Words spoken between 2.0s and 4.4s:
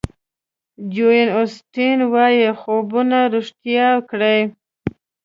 وایي خوبونه ریښتیا کړئ.